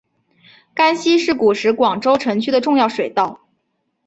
[0.73, 3.39] 甘溪是古时广州城区的重要水道。